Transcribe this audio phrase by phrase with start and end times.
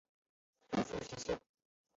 [0.71, 1.39] 祖父徐庆。